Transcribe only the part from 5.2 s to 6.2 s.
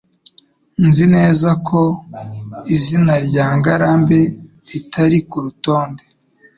kurutonde.